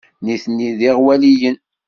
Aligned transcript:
Nitni 0.25 0.69
d 0.77 0.79
iɣwaliyen. 0.89 1.57